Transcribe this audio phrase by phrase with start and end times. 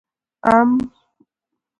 [0.45, 0.67] 🥭 ام